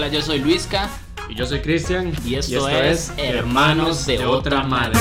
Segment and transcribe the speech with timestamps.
[0.00, 0.88] Hola, yo soy Luisca.
[1.28, 2.14] Y yo soy Cristian.
[2.24, 4.98] Y, esto es Hermanos de Otra Madre.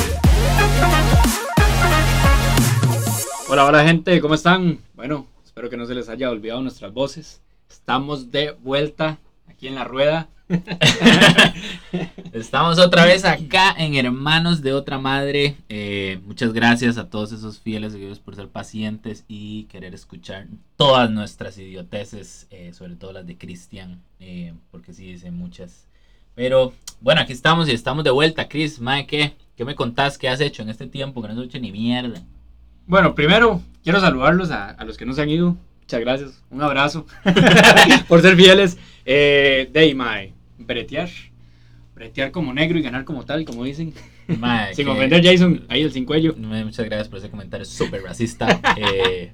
[3.47, 4.79] Hola, hola gente, ¿cómo están?
[4.96, 7.42] Bueno, espero que no se les haya olvidado nuestras voces.
[7.70, 10.28] Estamos de vuelta aquí en la rueda.
[12.34, 15.56] Estamos otra vez acá en Hermanos de Otra Madre.
[15.70, 21.12] Eh, muchas gracias a todos esos fieles seguidores por ser pacientes y querer escuchar todas
[21.12, 25.86] nuestras idioteces, eh, sobre todo las de Cristian, eh, porque sí dice muchas.
[26.34, 28.48] Pero bueno, aquí estamos y estamos de vuelta.
[28.48, 29.36] Chris, Mae, ¿qué?
[29.56, 30.18] ¿Qué me contás?
[30.18, 32.23] ¿Qué has hecho en este tiempo que no has hecho ni mierda?
[32.88, 35.56] Bueno, primero quiero saludarlos a, a los que no se han ido.
[35.81, 36.44] Muchas gracias.
[36.50, 37.06] Un abrazo
[38.08, 38.80] por ser fieles.
[39.06, 40.39] Eh, Day, Mae
[40.73, 41.09] bretear.
[41.96, 43.94] Bretear como negro y ganar como tal, como dicen.
[44.28, 46.36] Mae, Sin que- ofender Jason, ahí el sin cuello.
[46.38, 48.48] Mae, Muchas gracias por ese comentario súper racista.
[48.78, 49.32] Eh,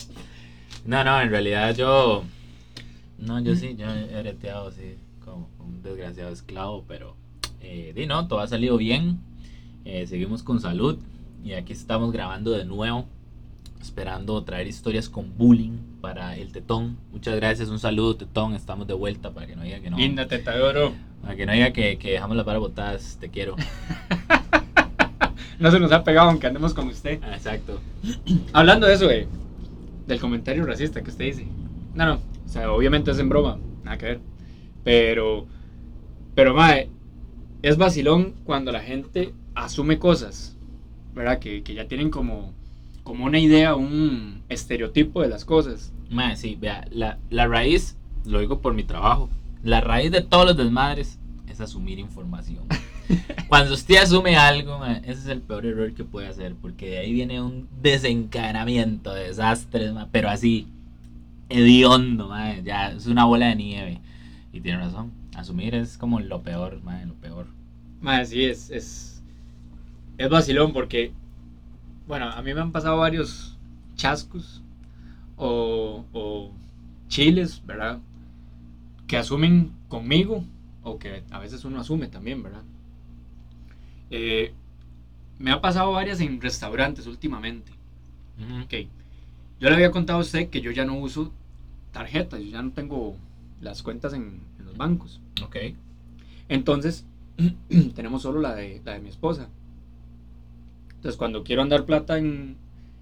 [0.85, 2.23] no, no, en realidad yo.
[3.20, 7.16] No, yo sí, yo he breteado, sí, como un desgraciado esclavo, pero.
[7.61, 9.19] Eh, di, no, todo ha salido bien.
[9.83, 10.97] Eh, seguimos con salud.
[11.44, 13.08] Y aquí estamos grabando de nuevo.
[13.81, 16.97] Esperando traer historias con bullying para el Tetón.
[17.11, 18.56] Muchas gracias, un saludo, Tetón.
[18.56, 19.97] Estamos de vuelta para que no diga que no.
[19.97, 20.94] Linda teta de oro.
[21.21, 23.17] Para que no diga que, que dejamos las varas botadas.
[23.19, 23.55] Te quiero.
[25.59, 27.19] No se nos ha pegado aunque andemos con usted.
[27.23, 27.80] Ah, Exacto.
[28.53, 29.27] Hablando de eso, eh,
[30.07, 31.47] del comentario racista que usted dice.
[31.94, 34.19] No, no, o sea, obviamente es en broma, nada que ver.
[34.83, 35.47] Pero,
[36.35, 36.89] pero, mae,
[37.61, 40.57] es vacilón cuando la gente asume cosas,
[41.13, 41.39] ¿verdad?
[41.39, 42.53] Que, que ya tienen como,
[43.03, 45.94] como una idea, un estereotipo de las cosas.
[46.09, 49.29] Mae, sí, vea, la, la raíz, lo digo por mi trabajo,
[49.66, 52.66] la raíz de todos los desmadres es asumir información.
[53.49, 57.11] Cuando usted asume algo, ese es el peor error que puede hacer, porque de ahí
[57.11, 60.67] viene un desencadenamiento de desastres, pero así,
[61.49, 64.02] hediondo, mae, ya es una bola de nieve.
[64.53, 67.47] Y tiene razón, asumir es como lo peor, lo peor.
[68.25, 69.23] Sí, es, es,
[70.19, 71.11] es vacilón porque,
[72.07, 73.57] bueno, a mí me han pasado varios
[73.95, 74.61] chascos
[75.38, 76.51] o, o
[77.07, 78.00] chiles, ¿verdad?
[79.07, 80.43] Que asumen conmigo
[80.83, 82.63] o que a veces uno asume también, ¿verdad?
[84.09, 84.53] Eh,
[85.39, 87.71] me ha pasado varias en restaurantes últimamente.
[88.39, 88.63] Ujú.
[88.63, 88.73] Ok,
[89.59, 91.31] yo le había contado a usted que yo ya no uso
[91.91, 93.16] tarjetas, yo ya no tengo
[93.61, 95.22] las cuentas en, en los bancos.
[95.43, 95.55] Ok.
[96.49, 97.05] Entonces,
[97.95, 99.47] tenemos solo la de, la de mi esposa.
[100.95, 102.57] Entonces, cuando quiero andar plata en,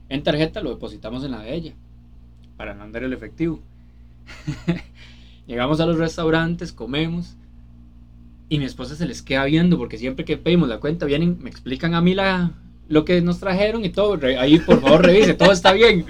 [0.10, 1.74] en tarjeta, lo depositamos en la de ella,
[2.58, 3.60] para no andar el efectivo.
[5.48, 7.36] Llegamos a los restaurantes, comemos,
[8.50, 11.50] y mi esposa se les queda viendo, porque siempre que pedimos la cuenta, vienen, me
[11.50, 12.52] explican a mí la,
[12.88, 14.20] lo que nos trajeron y todo.
[14.40, 16.06] Ahí, por favor, revise, todo está bien.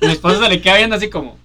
[0.00, 1.36] Mi esposa se le queda viendo así como,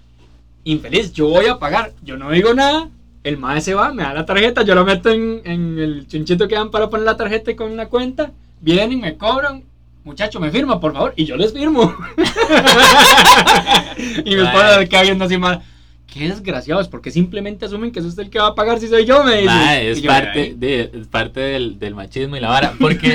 [0.64, 2.90] infeliz, yo voy a pagar, yo no digo nada,
[3.24, 6.48] el mae se va, me da la tarjeta, yo la meto en, en el chunchito
[6.48, 9.64] que dan para poner la tarjeta con la cuenta, vienen, me cobran,
[10.04, 11.94] muchacho, me firma, por favor, y yo les firmo.
[14.26, 15.64] y mi esposa se le queda viendo así mal.
[16.08, 19.06] Qué desgraciados, porque simplemente asumen que es usted el que va a pagar si soy
[19.06, 19.46] yo, me dice.
[19.46, 22.74] Mae, es, yo, parte, de, es parte del, del machismo y la vara.
[22.80, 23.14] Porque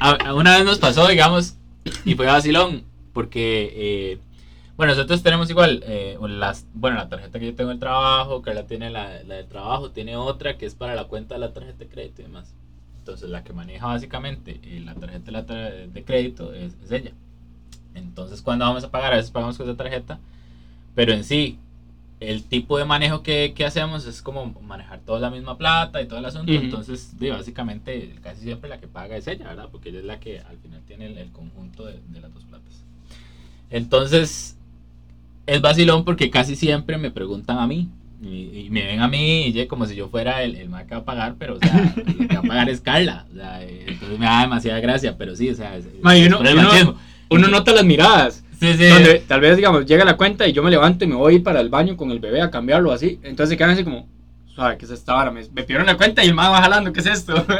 [0.00, 1.56] a- a una vez nos pasó, digamos,
[2.04, 2.82] y fue vacilón.
[3.12, 4.18] Porque, eh,
[4.76, 8.52] bueno, nosotros tenemos igual, eh, las, bueno, la tarjeta que yo tengo del trabajo, que
[8.52, 11.52] la tiene la, la del trabajo, tiene otra que es para la cuenta de la
[11.52, 12.52] tarjeta de crédito y demás.
[12.98, 16.90] Entonces, la que maneja básicamente eh, la tarjeta de, la tar- de crédito es, es
[16.90, 17.12] ella.
[17.94, 20.18] Entonces, cuando vamos a pagar, a veces pagamos con esa tarjeta,
[20.96, 21.58] pero en sí,
[22.30, 26.06] el tipo de manejo que, que hacemos es como manejar toda la misma plata y
[26.06, 26.52] todo el asunto.
[26.52, 29.68] Entonces, básicamente, casi siempre la que paga es ella, ¿verdad?
[29.70, 32.44] Porque ella es la que al final tiene el, el conjunto de, de las dos
[32.44, 32.84] platas.
[33.70, 34.56] Entonces,
[35.46, 37.88] es vacilón porque casi siempre me preguntan a mí.
[38.22, 40.94] Y, y me ven a mí y como si yo fuera el, el más que
[40.94, 43.26] va a pagar, pero o sea, el que va a pagar es Carla.
[43.30, 46.00] O sea, eh, entonces me da demasiada gracia, pero sí, o sea, es, es
[46.84, 46.98] uno-.
[47.34, 48.44] Uno nota las miradas.
[48.58, 48.86] Sí, sí.
[48.86, 51.60] Donde tal vez, digamos, llega la cuenta y yo me levanto y me voy para
[51.60, 53.18] el baño con el bebé a cambiarlo así.
[53.22, 54.08] Entonces se quedan así como,
[54.54, 55.30] suave, ¿qué es esta vara?
[55.30, 57.34] Me, me pidieron la cuenta y el man va jalando, ¿qué es esto?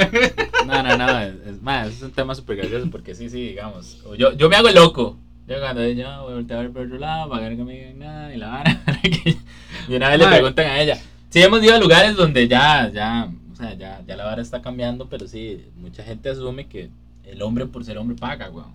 [0.64, 4.02] No, no, no, es, es, ma, es un tema súper gracioso porque sí, sí, digamos,
[4.16, 5.19] yo, yo me hago el loco.
[5.46, 7.75] Yo cuando yo voy a voltear a ver por otro lado, para que no me
[7.75, 8.82] digan nada y la vara.
[9.88, 10.98] y una vez le preguntan a ella.
[11.28, 14.62] Sí, hemos ido a lugares donde ya, ya, o sea, ya, ya la vara está
[14.62, 16.88] cambiando, pero sí, mucha gente asume que
[17.25, 18.72] el hombre por ser hombre paga, weón.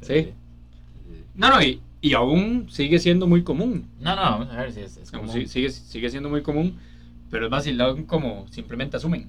[0.00, 0.28] Sí.
[1.34, 3.86] no, no, y, y aún sigue siendo muy común.
[4.00, 5.32] No, no, vamos a ver si es, es Como como...
[5.34, 6.76] si- sigue, sigue siendo muy común,
[7.30, 9.26] pero es vacilón como simplemente asumen.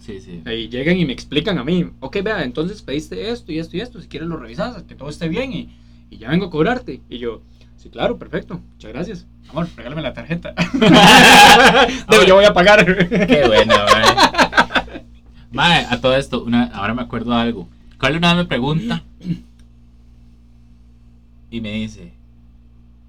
[0.00, 0.42] Sí, sí.
[0.46, 3.80] Y llegan y me explican a mí, ok, vea, entonces pediste esto y esto y
[3.80, 5.76] esto, si quieres lo revisas, que todo esté bien y,
[6.10, 7.00] y ya vengo a cobrarte.
[7.08, 7.42] Y yo,
[7.76, 8.60] Sí, claro, perfecto.
[8.74, 9.26] Muchas gracias.
[9.48, 10.54] Amor, regálame la tarjeta.
[12.10, 12.84] Debo, yo voy a pagar.
[12.86, 15.02] Qué bueno, mae.
[15.50, 17.68] Mae, a todo esto, una, ahora me acuerdo de algo.
[17.98, 19.02] Carlos una vez me pregunta
[21.52, 22.12] y me dice,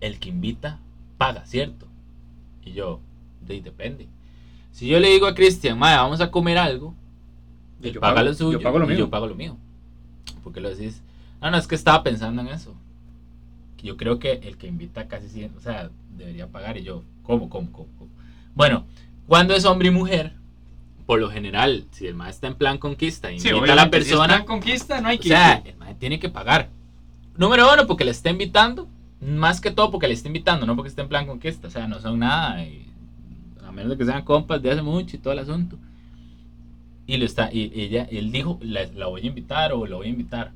[0.01, 0.79] el que invita
[1.17, 1.87] paga, ¿cierto?
[2.65, 2.99] Y yo,
[3.47, 4.07] de, depende.
[4.71, 6.93] Si yo le digo a Cristian, mae, vamos a comer algo,
[7.81, 8.97] Y él yo paga pago- lo suyo yo pago lo y mío.
[8.99, 9.57] yo pago lo mío.
[10.43, 11.01] ¿Por qué lo decís?
[11.41, 12.75] No, no, es que estaba pensando en eso.
[13.81, 16.77] Yo creo que el que invita casi siempre, o sea, debería pagar.
[16.77, 17.87] Y yo, ¿cómo, cómo, cómo?
[17.97, 18.09] cómo?
[18.55, 18.85] Bueno,
[19.27, 20.33] cuando es hombre y mujer,
[21.05, 23.89] por lo general, si el maestro está en plan conquista Sí, invita a la si
[23.89, 26.69] persona, plan conquista, no hay o que sea, el maestro tiene que pagar.
[27.37, 28.87] Número uno, porque le está invitando.
[29.21, 31.67] Más que todo porque le está invitando, no porque esté en plan conquista.
[31.67, 32.63] O sea, no son nada.
[32.63, 32.85] y-
[33.65, 35.77] a menos de que sean compas de hace mucho y todo el asunto.
[37.07, 40.07] Y lo está, y ella, él dijo, la, la voy a invitar o lo voy
[40.07, 40.51] a invitar.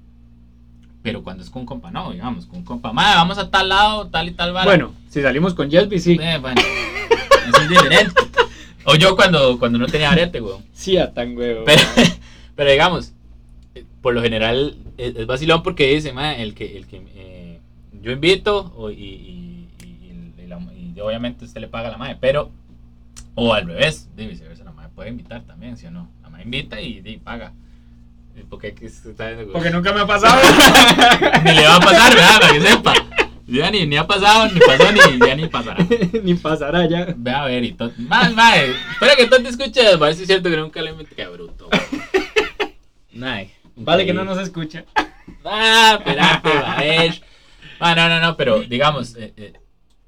[1.03, 3.69] Pero cuando es con un compa, no, digamos, con un compa, "Mae, vamos a tal
[3.69, 4.65] lado, tal y tal vara".
[4.65, 6.17] Bueno, si salimos con Yelby, sí.
[6.21, 6.61] Eh, bueno,
[7.47, 8.13] eso es diferente.
[8.85, 10.63] O yo cuando, cuando no tenía arete, weón.
[10.73, 11.63] Sí, a tan huevo.
[11.65, 11.81] Pero,
[12.55, 13.13] pero digamos,
[13.75, 17.59] eh, por lo general es, es vacilón porque dice, "Ma, el que, el que eh,
[18.01, 21.97] yo invito o- y, y- y- y la- y obviamente usted le paga a la
[21.97, 22.51] madre, pero,
[23.35, 26.09] o al revés, de viceversa, la madre puede invitar también, ¿sí o no?
[26.23, 27.53] La madre invita y, paga.
[28.35, 28.71] Eh, Porque,
[29.71, 30.39] nunca me ha pasado.
[31.43, 32.39] ni le va a pasar, ¿verdad?
[32.39, 32.93] Para que sepa.
[33.47, 35.87] Ya ni, ni ha pasado, ni pasó, ni ya ni pasará.
[36.23, 37.13] Ni pasará ya.
[37.17, 37.93] Ve a ver y todo.
[37.97, 38.57] Más, más.
[38.57, 39.87] Espera que todo te escuche.
[39.87, 41.15] A ver si es cierto que nunca le metí.
[41.15, 41.69] Qué bruto.
[43.13, 43.51] Nay.
[43.77, 44.85] Vale que no nos escucha.
[45.43, 47.21] Ah, espérate, a ver.
[47.79, 49.53] Ah, no, no, no, pero digamos, eh, eh,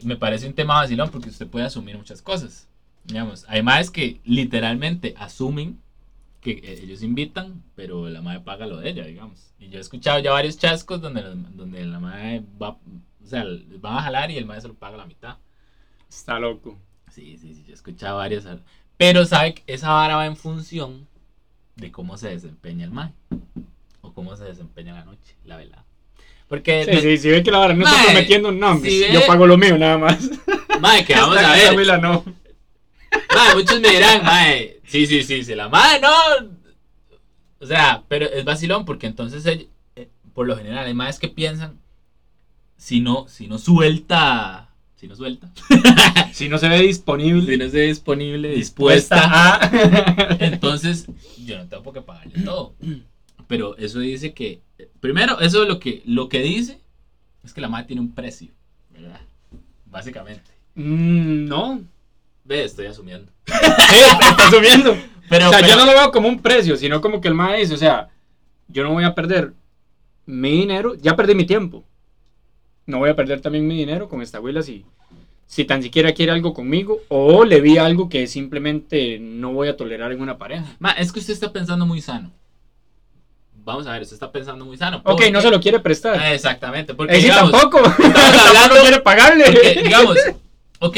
[0.04, 2.68] me parece un tema vacilón porque usted puede asumir muchas cosas.
[3.04, 5.80] Digamos, hay madres que literalmente asumen
[6.42, 9.54] que eh, ellos invitan, pero la madre paga lo de ella, digamos.
[9.60, 13.46] Y yo he escuchado ya varios chascos donde, donde la madre va, o sea,
[13.80, 15.38] van a jalar y el madre se lo paga la mitad.
[16.10, 16.78] Está loco.
[17.12, 18.46] Sí, sí, sí, yo he escuchado varios.
[18.98, 21.08] Pero sabe que esa vara va en función
[21.80, 23.12] de cómo se desempeña el mae.
[24.02, 25.84] O cómo se desempeña la noche, la verdad.
[26.48, 29.14] Porque, Sí, sí, si ve que la vara no está prometiendo un nombre, si ve-
[29.14, 30.18] yo pago lo mío nada más.
[30.82, 31.76] mae, que vamos a ver.
[31.76, 32.24] huila no.
[33.36, 36.10] Mae, muchos me dirán, mae, sí, sí, sí, sí, la mae no.
[37.60, 39.68] O sea, pero es vacilón porque entonces, eh,
[40.34, 41.78] por lo general, hay maes que piensan,
[42.78, 44.69] si no, si no suelta,
[45.00, 45.50] si no suelta,
[46.34, 50.38] Si no se ve disponible, si no se disponible, dispuesta dispuesta a.
[50.40, 51.08] Entonces,
[51.46, 52.74] yo no tengo por qué pagarle todo.
[53.48, 54.60] Pero eso dice que,
[55.00, 56.80] primero, eso lo que, lo que dice
[57.44, 58.50] es que la madre tiene un precio,
[58.92, 59.22] ¿verdad?
[59.86, 60.52] Básicamente.
[60.76, 61.82] Mm, no.
[62.44, 63.32] Ve, estoy asumiendo.
[63.48, 64.98] Sí, está subiendo.
[65.30, 67.36] Pero, o sea, pero- yo no lo veo como un precio, sino como que el
[67.36, 68.10] mae dice, o sea,
[68.68, 69.54] yo no voy a perder
[70.26, 71.86] mi dinero, ya perdí mi tiempo.
[72.90, 74.84] No voy a perder también mi dinero con esta abuela si,
[75.46, 79.78] si tan siquiera quiere algo conmigo o le vi algo que simplemente no voy a
[79.78, 80.66] tolerar en una pareja.
[80.80, 82.32] Ma, es que usted está pensando muy sano.
[83.64, 85.02] Vamos a ver, usted está pensando muy sano.
[85.06, 86.18] Ok, no se lo quiere prestar.
[86.20, 87.78] Ah, exactamente, porque Eh, sí, digamos, tampoco.
[87.86, 89.44] hablando- Tampoco quiere pagarle.
[89.46, 90.18] porque, digamos,
[90.80, 90.98] ok,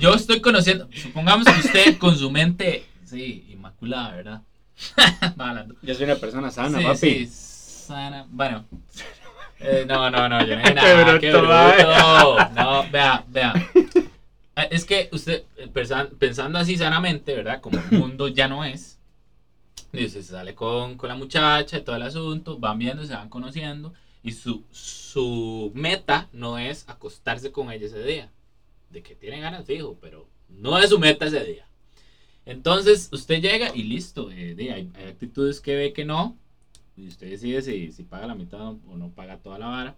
[0.00, 4.42] yo estoy conociendo, supongamos que usted con su mente, sí, inmaculada, ¿verdad?
[5.82, 6.98] Yo soy una persona sana, sí, papi.
[6.98, 8.26] sí, sana.
[8.28, 8.66] Bueno.
[9.60, 11.18] Eh, no, no, no, yo no Qué dije nada.
[11.20, 12.50] Qué bruto, bruto.
[12.54, 13.52] No, vea, vea.
[14.56, 17.60] Eh, Es que usted, eh, pensan- pensando así sanamente, ¿verdad?
[17.60, 18.98] Como el mundo ya no es.
[19.92, 23.28] Dice, se sale con, con la muchacha y todo el asunto, van viendo, se van
[23.28, 23.92] conociendo.
[24.22, 28.30] Y su, su meta no es acostarse con ella ese día.
[28.90, 31.66] De que tiene ganas, fijo, pero no es su meta ese día.
[32.46, 34.30] Entonces usted llega y listo.
[34.30, 36.36] eh, hay, hay actitudes que ve que no.
[36.98, 39.94] Y usted decide si, si paga la mitad o no paga toda la vara.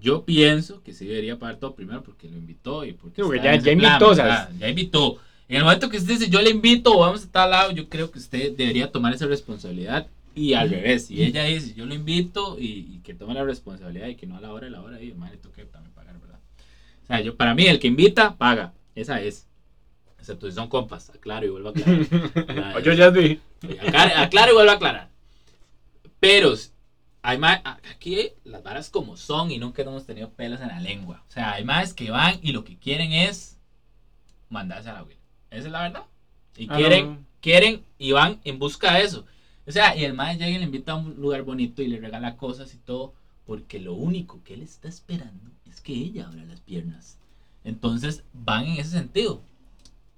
[0.00, 3.72] Yo pienso que sí debería pagar todo primero porque lo invitó y porque, ya- ya
[3.72, 4.14] invitó.
[4.58, 5.18] Ya invitó.
[5.48, 8.10] En el momento que usted dice yo le invito vamos a tal lado, yo creo
[8.10, 11.06] que usted debería tomar esa responsabilidad y al revés.
[11.06, 14.36] Si ella dice yo lo invito y, y que tome la responsabilidad y que no
[14.36, 16.38] a la hora de la hora, y madre, toque también pagar, ¿verdad?
[17.02, 18.72] O sea, yo, para mí el que invita, paga.
[18.94, 19.46] Esa es.
[20.18, 22.82] Excepto si son compas, aclaro y vuelvo a aclarar.
[22.82, 23.38] Yo ya vi.
[23.86, 25.08] Aclaro, aclaro y vuelvo a aclarar.
[26.24, 26.54] Pero
[27.20, 31.22] hay más, aquí las varas como son y nunca hemos tenido pelos en la lengua.
[31.28, 33.58] O sea, hay más que van y lo que quieren es
[34.48, 35.20] mandarse a la abuela.
[35.50, 36.04] Esa es la verdad.
[36.56, 39.26] Y Ah, quieren, quieren y van en busca de eso.
[39.66, 42.00] O sea, y el más llega y le invita a un lugar bonito y le
[42.00, 43.14] regala cosas y todo,
[43.46, 47.18] porque lo único que él está esperando es que ella abra las piernas.
[47.64, 49.42] Entonces van en ese sentido.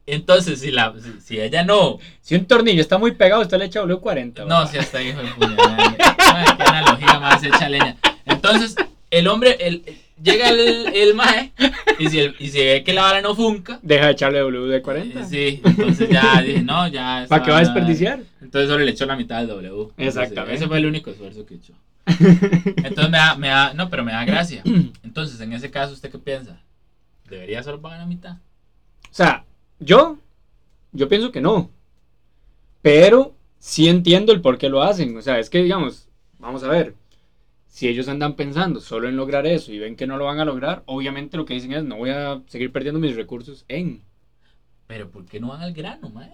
[0.07, 3.65] Entonces, si, la, si, si ella no, Si un tornillo está muy pegado, usted le
[3.67, 4.47] echa W40.
[4.47, 5.97] no, si hasta hijo de puñal.
[5.97, 7.97] Qué analogía más hecha leña.
[8.25, 8.77] Entonces,
[9.11, 9.83] el hombre, el,
[10.23, 11.53] llega el, el mae
[11.99, 15.21] y si, el- y si ve que la vara no funca, Deja de echarle WD-40.
[15.21, 17.27] eh, sí, entonces ya dije, no, ya.
[17.29, 18.21] ¿Para qué va a desperdiciar?
[18.41, 19.89] Entonces solo le echó la mitad del W.
[19.97, 20.55] Exactamente.
[20.55, 21.73] ese fue el único esfuerzo que echó.
[22.07, 24.63] Entonces me da, me da, no, pero me da gracia.
[25.03, 26.61] Entonces, en ese caso, ¿usted qué piensa?
[27.29, 28.33] ¿Debería solo pagar la mitad?
[29.11, 29.45] O sea,
[29.81, 30.19] yo,
[30.93, 31.71] yo pienso que no.
[32.83, 35.17] Pero sí entiendo el por qué lo hacen.
[35.17, 36.95] O sea, es que, digamos, vamos a ver.
[37.69, 40.47] Si ellos andan pensando solo en lograr eso y ven que no lo van a
[40.47, 44.03] lograr, obviamente lo que dicen es, no voy a seguir perdiendo mis recursos en...
[44.87, 46.33] Pero ¿por qué no van al grano, mae?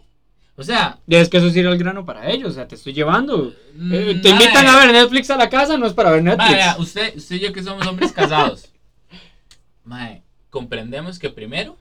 [0.55, 2.93] O sea, es que eso es ir al grano para ellos, o sea, te estoy
[2.93, 3.53] llevando.
[3.75, 6.51] mm, Eh, te invitan a ver Netflix a la casa, no es para ver Netflix.
[6.51, 8.71] Mae, usted, usted y yo que somos hombres casados.
[9.85, 11.77] Mae, comprendemos que primero,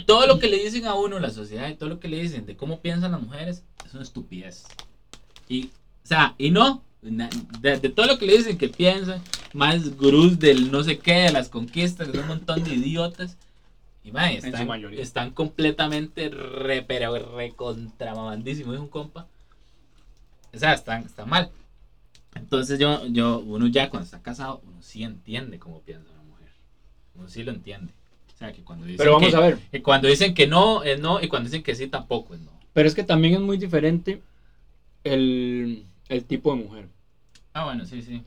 [0.00, 2.46] todo lo que le dicen a uno, la sociedad y todo lo que le dicen
[2.46, 4.64] de cómo piensan las mujeres, es una estupidez.
[5.48, 9.20] Y, o sea, y no, de, de todo lo que le dicen que piensan,
[9.52, 13.36] más gurús del no sé qué, de las conquistas, de un montón de idiotas.
[14.04, 19.28] Y su están, están completamente re, pero re contramamandísimos, es un compa.
[20.52, 21.50] O sea, están, están mal.
[22.34, 26.48] Entonces yo, yo, uno ya cuando está casado, uno sí entiende cómo piensa una mujer.
[27.14, 27.92] Uno sí lo entiende.
[28.46, 29.58] Sea, que cuando dicen, Pero vamos que, a ver.
[29.70, 32.50] que cuando dicen que no, es no, y cuando dicen que sí, tampoco es no.
[32.72, 34.22] Pero es que también es muy diferente
[35.04, 36.88] el, el tipo de mujer.
[37.52, 38.22] Ah, bueno, sí, sí.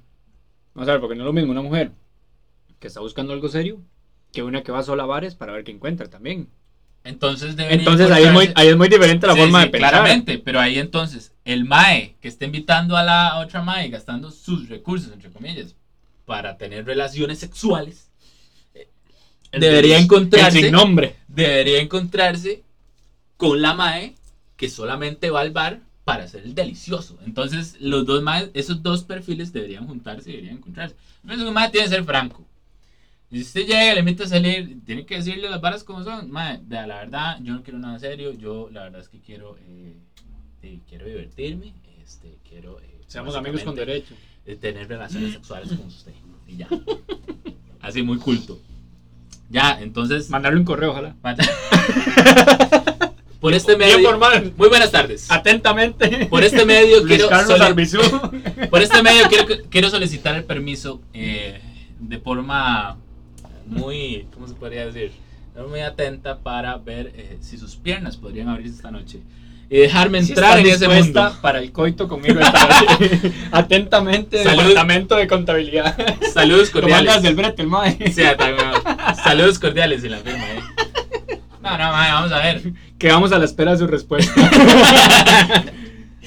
[0.74, 1.92] Vamos a ver, porque no es lo mismo una mujer
[2.80, 3.80] que está buscando algo serio
[4.32, 6.50] que una que va sola a bares para ver qué encuentra también.
[7.04, 9.90] Entonces Entonces ahí es, muy, ahí es muy diferente la Sí, forma sí, de pensar.
[9.92, 14.68] Claramente, pero ahí entonces, el MAE que está invitando a la otra MAE gastando sus
[14.70, 15.76] recursos, entre comillas,
[16.26, 18.12] para tener relaciones sexuales,
[19.56, 21.16] El debería encontrarse- el sin nombre.
[21.28, 22.64] debería encontrarse
[23.38, 24.16] con la MAE
[24.56, 27.18] que solamente va al bar para hacer el delicioso.
[27.26, 30.96] Entonces, los dos MAE, esos dos perfiles deberían juntarse y deberían encontrarse.
[31.24, 32.46] Entonces, un MAE tiene que ser franco.
[33.32, 36.30] Si usted llega y le invita a salir, tiene que decirle las varas como son.
[36.32, 38.32] Mae, la verdad, yo no quiero nada serio.
[38.34, 39.98] Yo, la verdad es que quiero, eh,
[40.62, 41.74] eh, quiero divertirme.
[42.06, 42.80] Este, quiero.
[42.80, 44.14] eh, Seamos amigos con derecho.
[44.46, 46.14] eh, tener relaciones sexuales con usted.
[46.48, 46.70] Y ya.
[47.82, 48.62] Así, muy culto.
[49.50, 50.30] Ya, entonces.
[50.30, 51.16] Mandarle un correo, ojalá.
[53.40, 54.10] Por este Bien medio.
[54.10, 54.54] formal.
[54.58, 55.30] Muy buenas tardes.
[55.30, 56.26] Atentamente.
[56.32, 57.30] Por este medio Luis quiero.
[57.30, 58.00] Carlos Arbizú.
[58.72, 61.62] por este medio quiero, quiero solicitar el permiso eh,
[62.00, 62.98] de forma
[63.68, 65.12] muy, ¿cómo se podría decir?
[65.70, 69.20] Muy atenta para ver eh, si sus piernas podrían abrirse esta noche
[69.70, 71.38] y dejarme entrar en ese mundo.
[71.42, 73.32] para el coito conmigo esta noche.
[73.52, 74.60] Atentamente, Salud.
[74.64, 75.96] departamento de contabilidad.
[76.34, 77.22] Saludos cordiales.
[77.22, 77.98] del brete, el mae.
[78.12, 78.70] Sí, también.
[79.26, 80.60] Saludos cordiales y la firma, eh.
[81.64, 82.62] No, no, mae, vamos a ver.
[83.00, 84.32] Quedamos a la espera de su respuesta.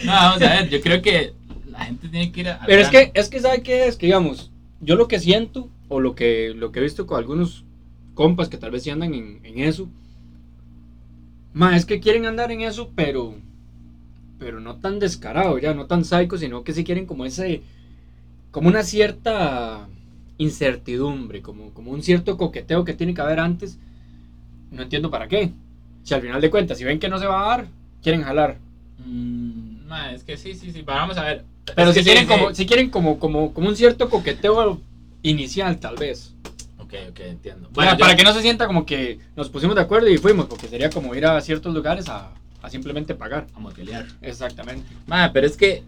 [0.04, 0.68] No, vamos a ver.
[0.68, 1.32] Yo creo que
[1.66, 2.60] la gente tiene que ir a.
[2.66, 3.96] Pero es que, es que, ¿sabe qué es?
[3.96, 7.64] Que digamos, yo lo que siento, o lo que, lo que he visto con algunos
[8.14, 9.88] compas que tal vez sí andan en, en eso,
[11.52, 13.34] ma, es que quieren andar en eso, pero,
[14.38, 17.62] pero no tan descarado ya, no tan psycho, sino que sí quieren como ese,
[18.52, 19.88] como una cierta
[20.38, 23.78] incertidumbre, como, como un cierto coqueteo que tiene que haber antes.
[24.70, 25.52] No entiendo para qué.
[26.04, 27.66] Si al final de cuentas, si ven que no se va a dar,
[28.02, 28.58] quieren jalar.
[29.04, 30.82] Mm, es que sí, sí, sí.
[30.82, 31.44] Vamos a ver.
[31.74, 32.38] Pero Es si quieren, sí, sí.
[32.38, 34.80] como, si quieren como, como, como un cierto coqueteo
[35.22, 36.34] inicial, tal vez.
[36.78, 37.68] Ok, ok, entiendo.
[37.72, 40.46] Bueno, yo- para que no se sienta como que nos pusimos de acuerdo y fuimos,
[40.46, 42.30] porque sería como ir a ciertos lugares a,
[42.62, 43.46] a simplemente pagar.
[43.54, 44.06] A motelear.
[44.22, 44.86] Exactamente.
[45.06, 45.82] Madre, pero es que.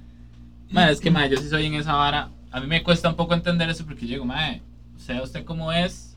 [0.71, 2.29] Madre, es que, madre, yo sí soy en esa vara.
[2.51, 4.61] A mí me cuesta un poco entender eso porque yo digo, madre,
[4.99, 6.17] sea usted como es.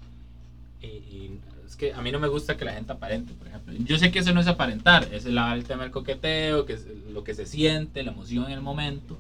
[0.82, 3.74] Y, y es que a mí no me gusta que la gente aparente, por ejemplo.
[3.80, 6.88] Yo sé que eso no es aparentar, es el, el tema del coqueteo, que es
[7.12, 9.18] lo que se siente, la emoción en el momento.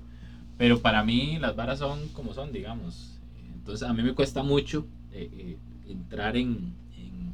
[0.57, 3.19] Pero para mí las varas son como son, digamos.
[3.55, 5.57] Entonces a mí me cuesta mucho eh, eh,
[5.89, 7.33] entrar en, en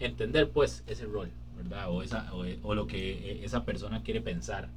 [0.00, 1.90] entender pues ese rol, ¿verdad?
[1.90, 4.68] O, esa, o, o lo que eh, esa persona quiere pensar.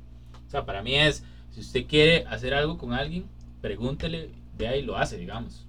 [0.47, 3.25] O sea, para mí es, si usted quiere hacer algo con alguien,
[3.61, 5.63] pregúntele, vea y lo hace, digamos.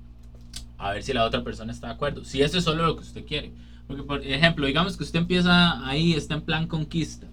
[0.78, 2.25] A ver si la otra persona está de acuerdo.
[2.25, 3.50] Si eso es solo lo que usted quiere.
[3.87, 7.26] Porque, por ejemplo, digamos que usted empieza ahí, está en plan conquista,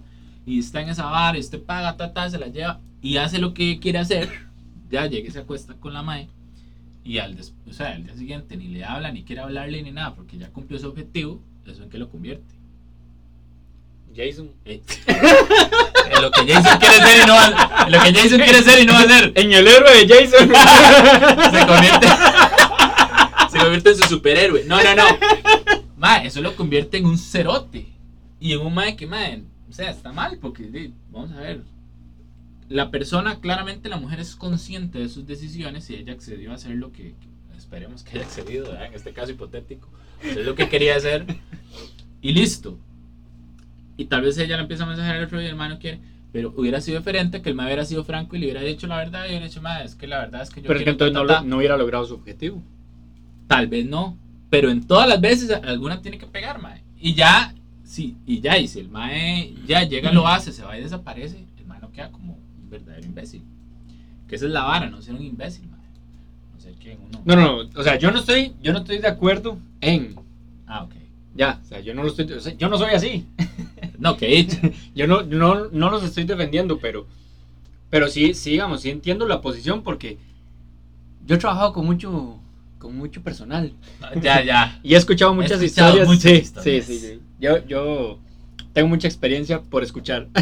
[0.46, 3.38] y está en esa bar, y usted paga, ta, ta, se la lleva, y hace
[3.38, 4.30] lo que quiere hacer,
[4.90, 6.28] ya llegue, se acuesta con la mae,
[7.04, 9.90] y al, des- o sea, al día siguiente ni le habla, ni quiere hablarle, ni
[9.90, 12.54] nada, porque ya cumplió su objetivo, ¿eso en qué lo convierte?
[14.16, 14.50] Jason.
[14.64, 14.80] Eh,
[16.10, 18.82] en lo que Jason quiere ser y no va, en lo que Jason quiere ser
[18.82, 19.32] y no va a hacer.
[19.34, 20.48] En el héroe de Jason.
[21.52, 22.06] se convierte
[23.50, 25.04] se convierte en su superhéroe no no no
[25.96, 27.86] ma, eso lo convierte en un cerote
[28.40, 31.62] y en un mae que mae, o sea está mal porque vamos a ver
[32.68, 36.72] la persona claramente la mujer es consciente de sus decisiones y ella accedió a hacer
[36.72, 38.86] lo que, que es esperemos que haya accedido, ¿verdad?
[38.86, 39.88] en este caso hipotético,
[40.22, 41.26] es lo que quería hacer
[42.20, 42.78] y listo.
[43.96, 46.00] Y tal vez ella le empieza a mensajear al otro y el hermano quiere,
[46.32, 48.96] pero hubiera sido diferente que el mae hubiera sido franco y le hubiera dicho la
[48.98, 50.90] verdad y hubiera dicho, mae, es que la verdad es que yo Pero es que
[50.90, 51.48] entonces no, ta, ta, lo- ta".
[51.48, 52.62] no hubiera logrado su objetivo.
[53.46, 54.16] Tal vez no,
[54.50, 56.82] pero en todas las veces alguna tiene que pegar, mae.
[57.00, 60.76] Y ya, sí, y ya, y si el mae ya llega, lo hace, se va
[60.78, 63.42] y desaparece, el mae no queda como un verdadero imbécil.
[64.28, 65.80] Que esa es la vara, no ser un imbécil, mae.
[66.54, 67.22] No sé quién uno.
[67.24, 70.16] No, no, no, o sea, yo no estoy, yo no estoy de acuerdo en,
[70.66, 70.94] Ah, ok.
[71.34, 73.26] ya, o sea, yo no lo estoy, o sea, yo no soy así.
[73.98, 74.46] No, que.
[74.94, 77.06] Yo no, no, no los estoy defendiendo, pero,
[77.90, 80.18] pero sí, sí, digamos, sí entiendo la posición porque
[81.24, 82.38] yo he trabajado con mucho,
[82.78, 83.72] con mucho personal
[84.22, 84.80] ya, ya.
[84.82, 86.08] y he escuchado muchas escuchado historias.
[86.08, 86.86] muchas sí, historias.
[86.86, 87.20] sí, sí, sí.
[87.40, 88.18] Yo, yo
[88.72, 90.28] tengo mucha experiencia por escuchar.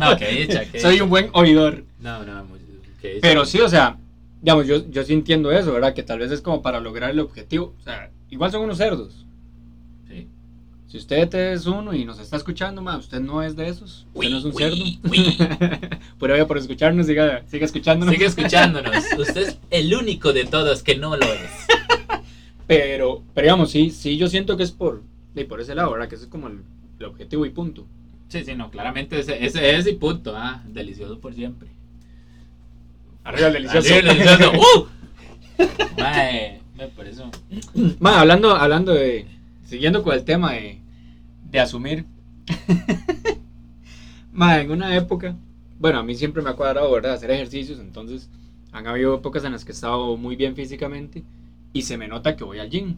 [0.00, 0.48] No, que.
[0.72, 1.84] Que Soy un buen oidor.
[2.00, 2.44] No, no,
[3.00, 3.18] que.
[3.22, 3.96] Pero sí, o sea,
[4.40, 5.94] digamos, yo, yo sí entiendo eso, ¿verdad?
[5.94, 7.74] Que tal vez es como para lograr el objetivo.
[7.78, 9.24] O sea, igual son unos cerdos.
[10.92, 14.06] Si usted es uno y nos está escuchando, ma, usted no es de esos.
[14.12, 15.96] Usted no es un Uy, cerdo.
[16.20, 18.12] Pero vaya por escucharnos, siga, siga escuchándonos.
[18.12, 18.94] Sigue escuchándonos.
[19.18, 21.50] Usted es el único de todos que no lo es.
[22.66, 25.02] Pero, pero digamos, sí, sí, yo siento que es por,
[25.34, 26.10] sí, por ese lado, ¿verdad?
[26.10, 26.60] Que ese es como el,
[26.98, 27.86] el objetivo y punto.
[28.28, 30.34] Sí, sí, no, claramente ese, ese es y punto.
[30.36, 31.70] Ah, delicioso por siempre.
[33.24, 33.94] Arriba el delicioso.
[33.94, 34.52] Arriba el delicioso.
[34.76, 34.86] ¡Uh!
[35.98, 37.30] Mae, me por eso.
[37.98, 39.24] Ma, hablando, hablando de,
[39.64, 40.81] siguiendo con el tema de,
[41.52, 42.04] de asumir.
[44.32, 45.36] Ma, en una época,
[45.78, 47.12] bueno, a mí siempre me ha cuadrado, ¿verdad?
[47.14, 48.28] Hacer ejercicios, entonces
[48.72, 51.22] han habido épocas en las que he estado muy bien físicamente
[51.74, 52.96] y se me nota que voy al gym.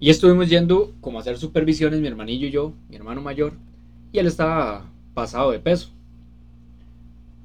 [0.00, 3.52] Y estuvimos yendo como a hacer supervisiones, mi hermanillo y yo, mi hermano mayor,
[4.12, 5.90] y él estaba pasado de peso.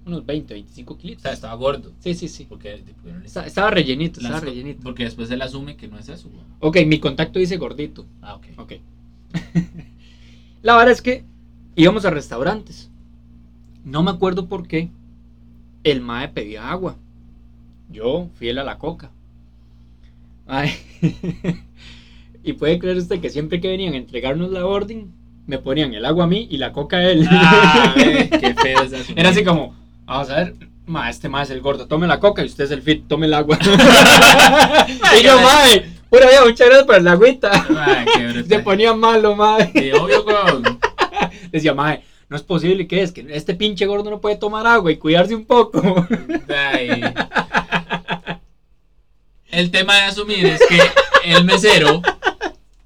[0.06, 1.22] Unos 20, 25 O kilos.
[1.22, 1.92] sea, estaba gordo.
[2.00, 2.46] Sí, sí, sí.
[2.48, 4.82] Porque, no Estaba, estaba rellenito, estaba rellenito.
[4.84, 6.30] porque después él asume que no es eso.
[6.30, 6.44] güey.
[6.60, 8.06] Ok, mi contacto dice gordito.
[8.22, 8.46] Ah, ok.
[8.58, 8.74] Ok.
[10.62, 11.24] la verdad es que
[11.76, 12.90] íbamos a restaurantes.
[13.84, 14.90] No me acuerdo por qué.
[15.84, 16.98] El mae pedía agua.
[17.92, 19.12] Yo, fiel a la coca.
[20.48, 20.74] Ay.
[22.44, 25.12] y puede creer usted que siempre que venían a entregarnos la orden,
[25.48, 27.28] me ponían el agua a mí y la coca a él.
[27.30, 28.80] Ah, qué feo.
[29.16, 30.56] Era así como, vamos a ver,
[30.86, 33.28] ma, este mae es el gordo, tome la coca y usted es el fit, tome
[33.28, 33.58] el agua.
[35.20, 37.52] y yo, mae, pura vida, muchas gracias por la agüita.
[38.14, 38.48] Qué brutal.
[38.48, 39.72] Se ponía malo, mae.
[39.74, 40.36] Sí, obvio, güey.
[41.52, 44.92] Decía, mae, no es posible que es que este pinche gordo no puede tomar agua
[44.92, 46.08] y cuidarse un poco.
[46.50, 47.02] Ay.
[49.48, 50.80] El tema de asumir es que
[51.24, 52.02] el mesero,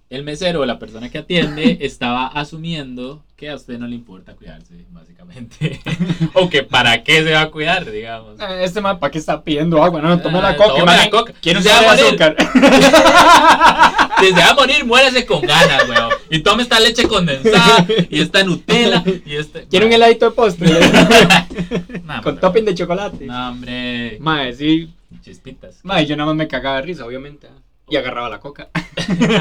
[0.09, 4.73] el mesero, la persona que atiende, estaba asumiendo que a usted no le importa cuidarse,
[4.89, 5.79] básicamente.
[6.33, 8.37] o que para qué se va a cuidar, digamos.
[8.59, 10.01] Este mae, ¿para qué está pidiendo agua?
[10.01, 11.33] No, tome la Ah, coca, tome la coca.
[11.41, 12.35] Quiero Se va a azúcar.
[14.19, 16.09] Si se va a morir, muérese con ganas, weón.
[16.29, 19.65] Y tome esta leche condensada, y esta Nutella, y este.
[19.69, 20.69] Quiero un heladito de postre.
[22.03, 23.25] Nah, con topping de chocolate.
[23.25, 24.17] No, hombre.
[24.19, 24.93] Mae, sí.
[25.21, 25.77] Chispitas.
[25.83, 27.47] Mae, yo nada más me cagaba de risa, obviamente.
[27.89, 28.69] Y agarraba la coca.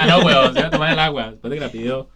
[0.01, 2.09] Ah, no, weón, se iba a tomar el agua después de que la pidió.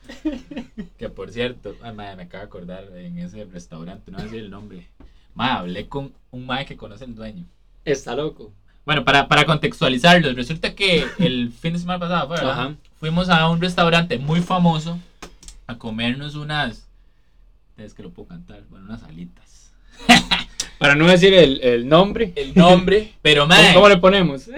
[0.96, 4.24] Que por cierto, ay, madre, me acabo de acordar en ese restaurante, no voy a
[4.30, 4.88] decir el nombre.
[5.34, 7.44] Madre, hablé con un madre que conoce el dueño.
[7.84, 8.52] Está loco.
[8.86, 12.52] Bueno, para, para contextualizarlo, resulta que el fin de semana pasado fue, ¿verdad?
[12.52, 12.74] Ajá.
[12.98, 14.98] fuimos a un restaurante muy famoso
[15.66, 16.88] a comernos unas.
[17.76, 19.72] Es que lo puedo cantar, bueno, unas alitas.
[20.78, 23.74] Para no decir el, el nombre, El nombre, pero ¿cómo, madre.
[23.74, 24.48] cómo le ponemos?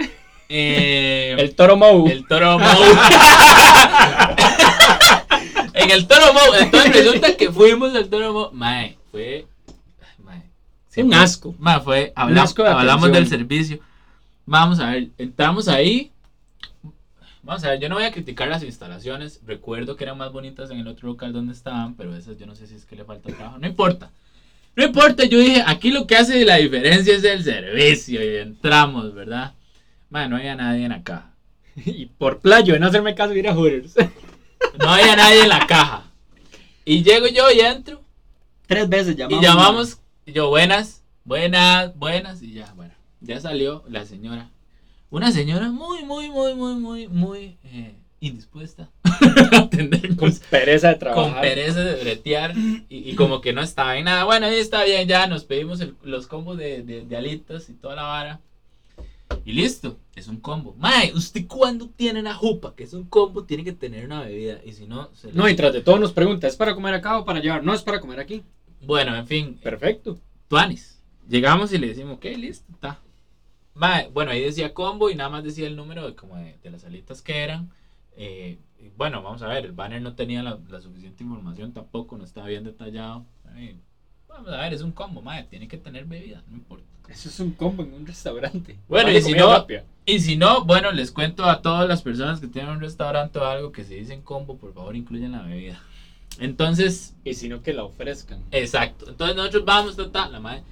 [0.49, 2.07] Eh, El Toro Mou.
[2.09, 2.69] El toro Mou.
[5.75, 6.55] en el toro Mou.
[6.61, 8.51] Entonces resulta que fuimos al toro Mou.
[8.53, 9.47] Mae, fue.
[10.19, 10.43] Mae.
[10.97, 11.55] Un asco.
[11.59, 12.13] Mae, fue.
[12.15, 13.79] habla- asco de hablamos del servicio.
[14.47, 16.11] Vamos a ver, entramos ahí.
[17.43, 19.41] Vamos a ver, yo no voy a criticar las instalaciones.
[19.47, 22.55] Recuerdo que eran más bonitas en el otro local donde estaban, pero esas yo no
[22.55, 23.59] sé si es que le falta trabajo.
[23.59, 24.11] No importa.
[24.77, 28.25] No importa, yo dije, aquí lo que hace la diferencia es el servicio.
[28.25, 29.53] Y entramos, ¿verdad?
[30.11, 31.31] Mae, no había nadie en la caja.
[31.77, 33.95] Y por playo de no hacerme caso ir a Hooters.
[34.79, 36.05] No había nadie en la caja.
[36.85, 38.01] Y llego yo y entro.
[38.67, 39.43] Tres veces llamamos.
[39.43, 39.99] Y llamamos.
[40.27, 42.43] y yo, buenas, buenas, buenas.
[42.43, 44.51] Y ya, bueno, ya salió la señora.
[45.11, 49.69] Una señora muy, muy, muy, muy, muy, muy eh, indispuesta a.
[50.17, 51.33] Con pereza de trabajar.
[51.33, 54.25] Con pereza de bretear y, y como que no estaba en nada.
[54.25, 57.75] Bueno, ahí está bien, ya nos pedimos el- los combos de, de, de alitas y
[57.75, 58.41] toda la vara.
[59.45, 60.75] Y listo, es un combo.
[60.79, 64.61] Mae, usted cuando tiene una jupa, que es un combo, tiene que tener una bebida.
[64.65, 66.95] Y si no, se le- No, y tras de todo nos pregunta, ¿es para comer
[66.95, 67.63] acá o para llevar?
[67.63, 68.43] No, es para comer aquí.
[68.87, 70.19] Bueno, en fin, Perfecto.
[70.49, 71.03] Tuanis.
[71.29, 73.01] Llegamos y le decimos, ok, listo, está.
[73.75, 76.71] Mae, bueno, ahí decía combo y nada más decía el número de, como de, de
[76.71, 77.71] las alitas que eran.
[78.17, 78.59] Eh,
[78.97, 82.47] bueno, vamos a ver, el banner no tenía la, la suficiente información tampoco, no estaba
[82.47, 83.27] bien detallado.
[84.35, 86.85] Vamos a ver, es un combo, mae, tiene que tener bebida, no importa.
[87.09, 88.77] Eso es un combo en un restaurante.
[88.89, 89.85] Bueno, y si no- rápida.
[90.07, 93.45] Y si no, bueno, les cuento a todas las personas que tienen un restaurante o
[93.45, 95.81] algo que se dicen combo, por favor incluyan la bebida.
[96.39, 98.43] Entonces, Y si no, que la ofrezcan.
[98.51, 99.09] Exacto.
[99.09, 100.63] Entonces nosotros vamos, ta, ta, la madre.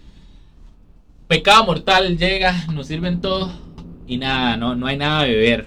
[1.29, 3.51] Pecado mortal llega, nos sirven todo
[4.07, 5.66] y nada, no, no hay nada de beber.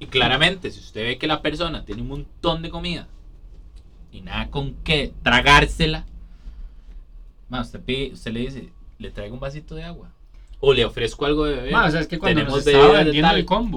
[0.00, 3.06] Y claramente, si usted ve que la persona tiene un montón de comida
[4.12, 6.04] y nada con qué tragársela,
[7.48, 10.10] ma, usted, pide- usted le dice, le traigo un vasito de agua.
[10.60, 11.72] O le ofrezco algo de beber.
[11.72, 13.76] Ma, o sea, es que cuando Tenemos nos estaba vendiendo el combo,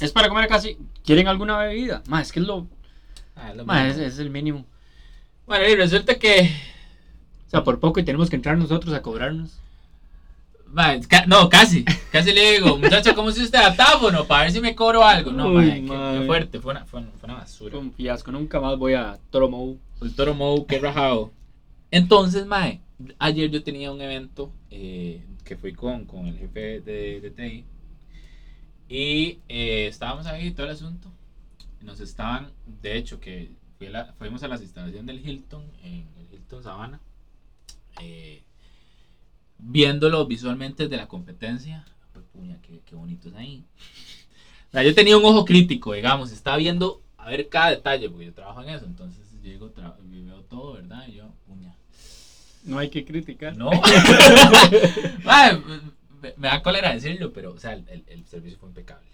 [0.00, 0.76] es para comer casi.
[1.04, 2.02] ¿Quieren alguna bebida?
[2.08, 2.66] Ma, es que es lo.
[3.34, 4.66] Ah, lo Ma, es, es el mínimo.
[5.46, 6.50] Bueno, y resulta que
[7.46, 9.60] O sea, por poco y tenemos que entrar nosotros a cobrarnos.
[11.26, 11.84] No, casi.
[12.12, 14.26] Casi le digo, muchacha, ¿cómo se usted datáfono?
[14.26, 15.30] Para ver si me cobro algo.
[15.32, 16.60] No, Uy, qué, fuerte.
[16.60, 17.78] Fue una, fue, una- basura.
[17.78, 18.30] Un fiasco.
[18.32, 19.76] Nunca más voy a Toromo.
[20.02, 21.32] El toro Mou, qué rajado.
[21.90, 22.80] Entonces, mae,
[23.18, 27.64] ayer yo tenía un evento eh, que fui con, con el jefe de, de TI.
[28.88, 31.10] Y eh, estábamos ahí todo el asunto.
[31.80, 32.50] Nos estaban,
[32.82, 36.62] de hecho, que fui a la- fuimos a las instalaciones del Hilton, en el Hilton
[36.62, 37.00] Sabana.
[38.02, 38.42] eh,
[39.58, 41.84] viéndolo visualmente desde la competencia.
[42.12, 43.64] Pues, puña, qué, qué bonito es ahí.
[44.68, 48.26] O sea, yo tenía un ojo crítico, digamos, estaba viendo a ver cada detalle, porque
[48.26, 51.06] yo trabajo en eso, entonces llego, tra- y veo todo, ¿verdad?
[51.08, 51.74] Y yo, puña.
[52.64, 53.56] No hay que criticar.
[53.56, 53.70] No.
[55.24, 55.56] Mae,
[56.20, 59.06] me, me da cólera decirlo, pero, o sea, el, el- el servicio fue impecable.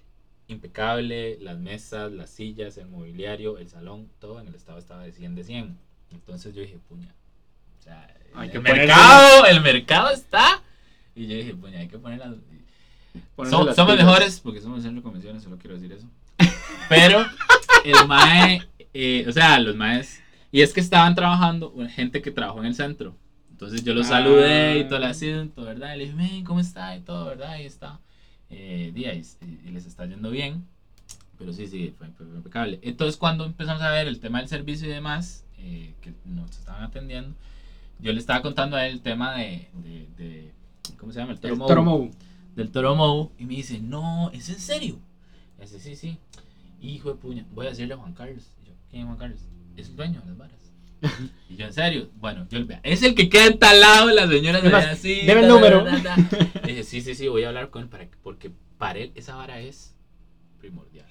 [0.48, 5.12] Impecable, las mesas, las sillas, el mobiliario, el salón, todo en el estado estaba de
[5.12, 5.78] 100 de 100.
[6.12, 7.14] Entonces yo dije, puña.
[7.82, 10.62] O sea, Hay el que mercado, el mercado está.
[11.16, 12.30] Y yo dije, puña, hay que poner las.
[13.36, 14.06] Som- las somos pilas.
[14.06, 16.06] mejores porque somos el centro de convenciones, solo quiero decir eso.
[16.88, 17.24] Pero
[17.84, 18.62] el mae,
[18.94, 22.74] eh, o sea, los maes, y es que estaban trabajando, gente que trabajó en el
[22.74, 23.16] centro.
[23.50, 24.10] Entonces yo los Ah.
[24.10, 25.94] saludé y todo el asunto, ¿verdad?
[25.94, 26.96] Y le dije, "Men, ¿cómo está?
[26.96, 27.50] Y todo, ¿verdad?
[27.50, 27.98] Ahí está.
[28.50, 30.64] Eh, y, y les está yendo bien.
[31.38, 32.78] Pero sí, sí, fue, fue impecable.
[32.82, 36.84] Entonces cuando empezamos a ver el tema del servicio y demás, eh, que nos estaban
[36.84, 37.34] atendiendo,
[37.98, 40.52] yo le estaba contando a él el tema de, de, de-
[40.98, 41.32] ¿cómo se llama?
[41.32, 42.10] El El Toro Toromo.
[42.56, 44.98] del Toro Mou y me dice, no, ¿es en serio?
[45.58, 46.18] Y dice, sí, sí.
[46.80, 48.50] Hijo de puña, voy a decirle a Juan Carlos.
[48.62, 49.40] Y yo, ¿quién es Juan Carlos?
[49.76, 50.58] Es el dueño de las varas.
[51.48, 52.10] Y yo, ¿en serio?
[52.16, 55.20] Bueno, yo vea, es el que queda entalado en las señoras de así.
[55.26, 55.84] deme el número.
[56.64, 59.34] dije, sí, sí, sí, voy a hablar con él para, que- porque para él esa
[59.36, 59.94] vara es
[60.58, 61.06] primordial.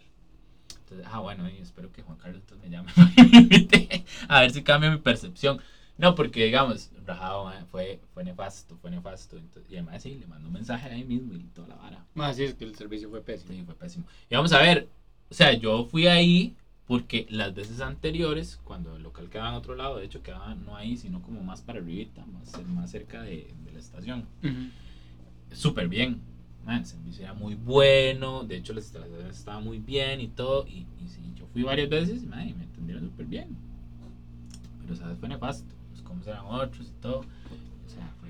[0.84, 2.92] Entonces, ah, bueno, y espero que Juan Carlos entonces me llame
[4.28, 5.62] a ver si cambia mi percepción.
[6.02, 9.38] No, porque digamos, rajado, fue, fue nefasto, fue nefasto.
[9.38, 12.06] Entonces, y además sí, le mandó un mensaje ahí mismo y toda la vara.
[12.16, 13.54] Ma, sí, es que el servicio fue pésimo.
[13.54, 14.06] Sí, fue pésimo.
[14.28, 14.90] Y vamos a ver,
[15.30, 16.56] o sea, yo fui ahí
[16.88, 20.76] porque las veces anteriores, cuando el local quedaba en otro lado, de hecho quedaba no
[20.76, 24.26] ahí, sino como más para arribita, más, más cerca de, de la estación.
[25.54, 26.20] Súper bien.
[26.66, 30.66] Man, el servicio era muy bueno, de hecho las instalaciones estaban muy bien y todo.
[30.68, 33.56] Y, y sí, yo fui varias veces man, y me entendieron súper bien.
[34.82, 35.20] Pero, ¿sabes?
[35.20, 35.76] Fue nefasto.
[35.92, 37.20] Pues, cómo eran otros y todo.
[37.20, 38.30] O sea, fue,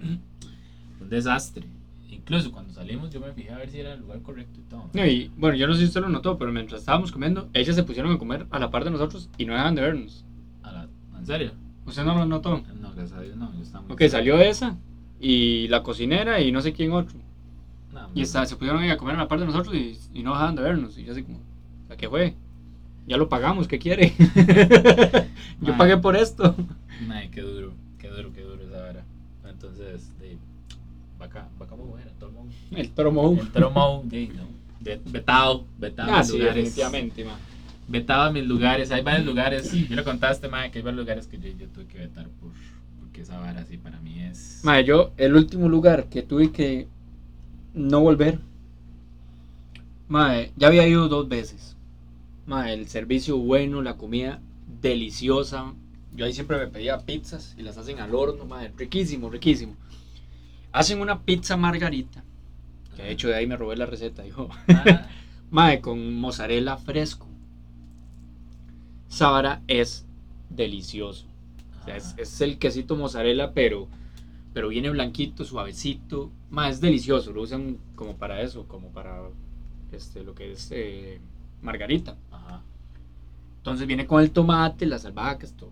[1.01, 1.65] un desastre.
[2.09, 4.89] Incluso cuando salimos yo me fijé a ver si era el lugar correcto y todo.
[4.93, 7.75] No, y bueno, yo no sé si usted lo notó, pero mientras estábamos comiendo, ellas
[7.75, 10.25] se pusieron a comer a la par de nosotros y no dejaban de vernos.
[10.63, 11.51] A la- ¿En serio?
[11.85, 12.61] ¿Usted no lo notó?
[12.79, 13.53] No, gracias a Dios, no.
[13.55, 14.77] Yo estaba muy Ok, salió esa
[15.19, 17.17] y la cocinera y no sé quién otro.
[17.93, 20.31] No, Y está, se pusieron a comer a la par de nosotros y, y no
[20.31, 20.97] dejaban de vernos.
[20.97, 21.39] Y yo así como,
[21.89, 22.35] ¿a qué fue?
[23.07, 24.13] Ya lo pagamos, ¿qué quiere?
[25.61, 26.55] yo pagué por esto.
[27.09, 29.03] Ay, qué duro, qué duro, qué duro esa vara.
[29.49, 30.37] Entonces, de,
[31.17, 32.53] vaca, vaca muy buena, todo el mundo.
[32.71, 33.39] El toro Mou.
[33.39, 34.43] El tromo, de, no,
[34.79, 36.11] de- vetado, vetado.
[36.13, 36.55] Ah, sí, lugares.
[36.55, 37.37] definitivamente, ma.
[37.87, 38.91] Vetado en mis lugares.
[38.91, 39.71] Hay varios lugares.
[39.89, 42.51] Yo lo contaste, madre, que hay varios lugares que yo, yo tuve que vetar por,
[42.99, 44.61] porque esa vara así para mí es.
[44.63, 46.87] Mae, yo, el último lugar que tuve que
[47.73, 48.39] no volver.
[50.07, 51.75] Mae, ya había ido dos veces.
[52.45, 54.39] Mae, el servicio bueno, la comida
[54.81, 55.73] deliciosa.
[56.13, 59.75] Yo ahí siempre me pedía pizzas y las hacen al horno, mae, riquísimo, riquísimo.
[60.71, 62.23] Hacen una pizza margarita,
[62.95, 64.49] que de hecho de ahí me robé la receta, dijo.
[64.67, 65.07] Ah,
[65.51, 67.27] Mae, con mozzarella fresco.
[69.09, 70.05] Sabara es
[70.49, 71.27] delicioso.
[71.81, 73.89] O sea, es, es el quesito mozzarella, pero,
[74.53, 76.31] pero viene blanquito, suavecito.
[76.49, 77.33] Más es delicioso.
[77.33, 79.23] Lo usan como para eso, como para
[79.91, 81.19] este, lo que es eh,
[81.61, 82.15] margarita.
[82.31, 82.61] Ajá.
[83.57, 85.71] Entonces viene con el tomate, las albahacas, todo.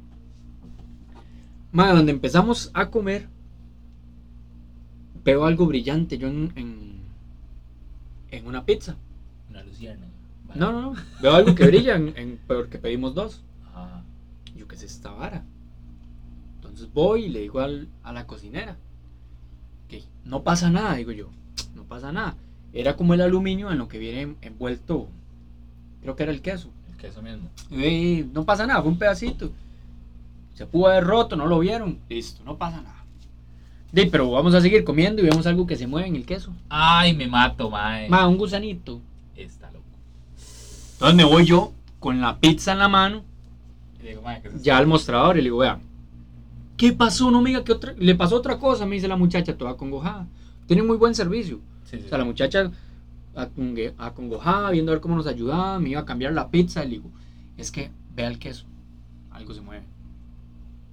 [1.72, 3.28] Más donde empezamos a comer,
[5.24, 7.00] veo algo brillante yo en, en,
[8.32, 8.96] en una pizza.
[9.50, 9.64] Una.
[10.48, 10.60] Vale.
[10.60, 10.94] No, no, no.
[11.22, 13.44] Veo algo que brilla en, en- porque pedimos dos.
[13.74, 14.04] Ajá.
[14.56, 15.44] Yo qué sé esta vara.
[16.56, 18.76] Entonces voy y le digo al- a la cocinera.
[19.88, 21.30] Que no pasa nada, digo yo.
[21.76, 22.36] No pasa nada.
[22.74, 25.08] Era como el aluminio en lo que viene envuelto.
[26.02, 26.70] Creo que era el queso.
[26.92, 27.50] El queso mismo.
[27.72, 29.52] Y no pasa nada, fue un pedacito.
[30.60, 32.00] Se pudo haber roto, no lo vieron.
[32.10, 33.06] Listo, no pasa nada.
[33.94, 36.52] Di, pero vamos a seguir comiendo y vemos algo que se mueve en el queso.
[36.68, 38.10] Ay, me mato, mae.
[38.10, 39.00] Ma, un gusanito.
[39.38, 39.86] Está loco.
[40.96, 43.24] Entonces me voy yo con la pizza en la mano,
[44.04, 45.80] Y digo, mae, ¿qué es ya al mostrador y le digo, vea,
[46.76, 47.32] ¿qué pasó?
[47.32, 47.94] No me diga que otra...
[47.98, 50.28] le pasó otra cosa, me dice la muchacha toda acongojada.
[50.68, 51.62] Tiene muy buen servicio.
[51.86, 52.30] Sí, sí, O sea, la sí.
[52.32, 52.70] muchacha
[53.34, 56.84] acongue- acongojada, viendo a ver cómo nos ayudaba, me iba a cambiar la pizza.
[56.84, 57.10] Y le digo,
[57.56, 58.66] es que vea el queso,
[59.32, 59.86] algo se mueve.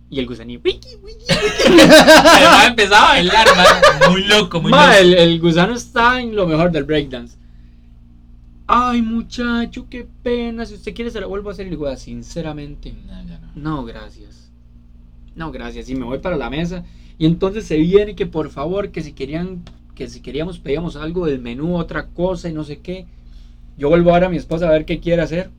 [0.09, 1.25] Y el gusanillo, "Wiki, wiki".
[1.31, 4.11] Además empezaba a bailar, mae.
[4.11, 4.99] Muy loco, muy Ma, loco.
[5.01, 7.37] el, el gusano está en lo mejor del breakdance.
[8.69, 10.67] Ay, muchacho, qué pena.
[10.67, 11.67] Si usted quiere, se lo vuelvo a hacer.
[11.67, 13.49] Y le digo, "Ah, sinceramente, No, ya no.
[13.55, 14.51] no, gracias.
[15.35, 15.89] No, gracias.
[15.89, 16.85] Y me voy para la mesa.
[17.19, 19.63] Y entonces se viene que por favor, que si querían,
[19.95, 23.07] que si queríamos, pedíamos algo del menú, otra cosa y no sé qué.
[23.79, 25.51] Yo vuelvo ahora a mi esposa a ver qué quiere hacer.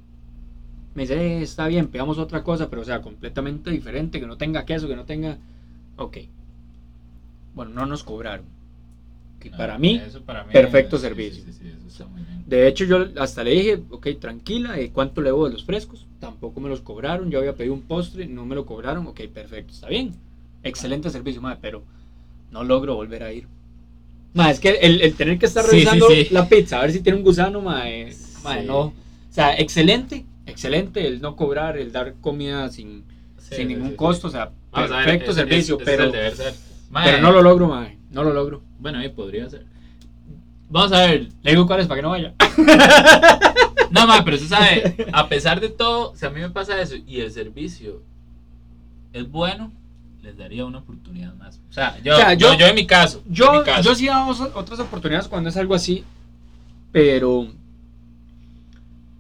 [0.98, 4.36] Me dice, "Eh, está bien, pedamos otra cosa, pero o sea, completamente diferente, que no
[4.36, 5.38] tenga queso, que no tenga.
[5.96, 6.18] Ok.
[7.54, 8.48] Bueno, no nos cobraron.
[9.40, 11.44] Que No, para mí, para mí perfecto servicio.
[11.46, 12.44] Sí, sí, sí, eso está muy bien.
[12.48, 16.08] de hecho, yo hasta le dije, ok, tranquila, ¿eh, ¿cuánto le debo de los frescos?
[16.20, 19.74] Tampoco me los cobraron, yo había pedido un postre, no me lo cobraron, ok, perfecto,
[19.74, 20.16] está bien.
[20.64, 21.84] Excelente servicio, madre, pero
[22.52, 23.48] no logro volver a ir.
[24.34, 27.20] Madre, es que el, el tener que estar revisando la pizza, a ver si tiene
[27.20, 28.80] un gusano, madre, madre, no.
[28.80, 28.94] O
[29.30, 30.26] sea, excelente,
[30.58, 33.04] excelente el no cobrar, el dar comida sin,
[33.38, 36.12] Sí, sin ningún sí, costo, o sea, Vamos a ver, perfecto servicio, es pero.
[36.90, 38.62] Mae, pero no lo logro, madre, no lo logro.
[38.80, 39.66] Bueno, ahí podría ser.
[40.70, 41.30] Vamos a ver.
[41.44, 42.34] Le digo cuál es para que no vaya.
[43.90, 46.96] No, ma, pero usted sabe, a pesar de todo, si a mí me pasa eso
[46.98, 48.02] y el servicio
[49.14, 49.72] es bueno,
[50.22, 51.62] les daría una oportunidad más.
[51.70, 53.24] O sea, yo, O sea, yo, yo- yo en mi caso.
[53.26, 53.84] en Yo, mi caso.
[53.84, 56.04] yo sí damos otras oportunidades cuando es algo así,
[56.92, 57.48] pero.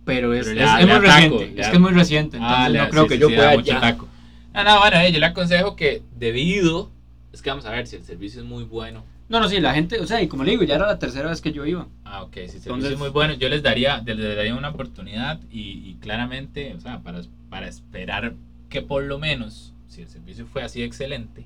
[0.07, 1.53] Pero es, Pero es- muy reciente.
[1.61, 2.37] es que es muy reciente.
[2.37, 4.07] Entonces Ah, le- no creo sí, que sí, yo sí, pueda da mucho taco.
[4.55, 6.89] No, no, bueno, eh, yo le aconsejo que debido,
[7.31, 9.03] es que vamos a ver si el servicio es muy bueno.
[9.29, 11.29] No, no, sí, la gente, o sea, y como le digo, ya era la tercera
[11.29, 11.87] vez que yo iba.
[12.05, 14.69] Ah, ok, si el servicio Entonces- es muy bueno, yo les daría, les daría una
[14.69, 18.33] oportunidad y, y claramente, o sea, para, para esperar
[18.69, 21.43] que por lo menos, si el servicio fue así excelente,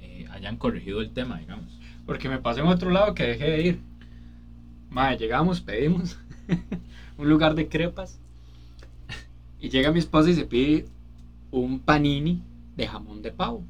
[0.00, 1.66] eh, hayan corregido el tema, digamos.
[2.06, 3.80] Porque me pasó en otro lado que dejé de ir.
[4.88, 6.18] Madre, llegamos, pedimos
[7.20, 8.18] un lugar de crepas.
[9.60, 10.86] Y llega mi esposa y se pide
[11.50, 12.42] un panini
[12.76, 13.62] de jamón de pavo.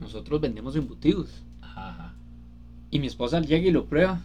[0.00, 1.42] Nosotros vendemos embutidos.
[1.62, 2.14] Ajá.
[2.90, 4.20] Y mi esposa llega y lo prueba.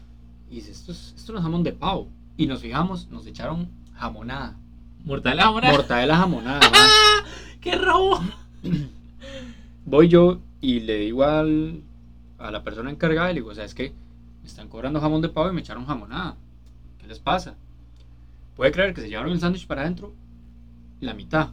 [0.49, 2.07] Y dice, esto, es, esto no es jamón de pavo.
[2.37, 4.57] Y nos fijamos, nos echaron jamonada.
[5.05, 5.73] Mortadela jamonada.
[5.73, 6.59] Mortadela jamonada.
[7.61, 8.19] ¡Qué robo!
[9.85, 11.81] Voy yo y le digo al,
[12.39, 13.93] a la persona encargada, y le digo, o sea, es que
[14.41, 16.35] me están cobrando jamón de pavo y me echaron jamonada.
[16.99, 17.55] ¿Qué les pasa?
[18.55, 20.13] Puede creer que se llevaron el sándwich para adentro
[21.01, 21.49] la mitad.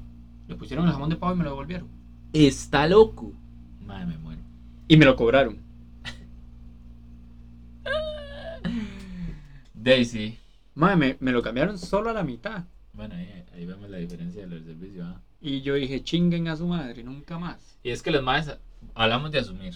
[0.46, 1.88] Le pusieron el jamón de pavo y me lo devolvieron.
[2.32, 3.32] Está loco.
[3.84, 4.42] Madre, me muero.
[4.86, 5.58] Y me lo cobraron.
[9.74, 10.38] Daisy.
[10.74, 12.64] Madre, me, me lo cambiaron solo a la mitad.
[12.92, 15.04] Bueno, ahí, ahí vemos la diferencia del servicio.
[15.04, 15.20] ¿ah?
[15.40, 17.78] Y yo dije, chinguen a su madre, nunca más.
[17.82, 18.58] Y es que los más
[18.94, 19.74] hablamos de asumir.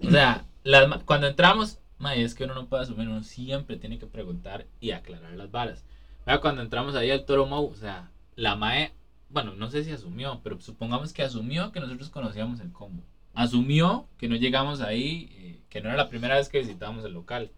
[0.00, 3.98] O sea, las cuando entramos, mae, es que uno no puede asumir, uno siempre tiene
[3.98, 5.84] que preguntar y aclarar las balas.
[6.26, 8.92] Vea, cuando entramos ahí al Toro Mou, o sea, la mae,
[9.30, 13.02] bueno, no sé si asumió, pero supongamos que asumió que nosotros conocíamos el combo.
[13.34, 17.14] Asumió que no llegamos ahí, eh, que no era la primera vez que visitábamos el
[17.14, 17.50] local.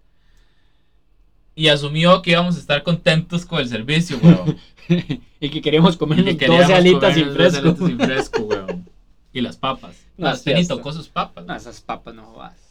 [1.56, 4.58] Y asumió que íbamos a estar contentos con el servicio, weón.
[5.40, 7.58] y que queríamos Y comernos que 12 queríamos alitas sin dos fresco.
[7.58, 8.88] alitas sin fresco, weón.
[9.32, 9.96] Y las papas.
[10.16, 10.76] No, fiesta.
[10.76, 11.44] tocó sus papas.
[11.44, 12.63] No, esas papas no jodas.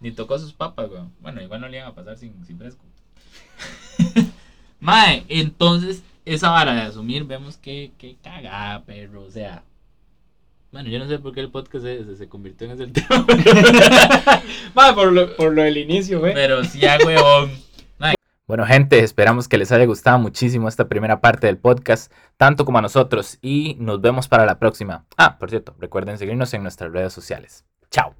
[0.00, 1.12] Ni tocó sus papas, weón.
[1.20, 2.84] Bueno, igual no le iban a pasar sin, sin fresco.
[4.80, 9.22] Mae, entonces, esa vara de asumir, vemos que, que cagada, perro.
[9.22, 9.62] O sea.
[10.72, 13.26] Bueno, yo no sé por qué el podcast se, se, se convirtió en ese tema.
[14.74, 16.34] Madre, por lo, por lo del inicio, güey.
[16.34, 17.66] Pero sí, a huevón.
[18.46, 22.78] Bueno, gente, esperamos que les haya gustado muchísimo esta primera parte del podcast, tanto como
[22.78, 25.04] a nosotros, y nos vemos para la próxima.
[25.16, 27.64] Ah, por cierto, recuerden seguirnos en nuestras redes sociales.
[27.90, 28.14] Chao.